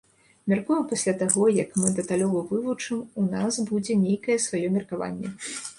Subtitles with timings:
[0.53, 5.29] Мяркую, пасля таго як мы дэталёва вывучым, у нас будзе нейкае сваё меркаванне.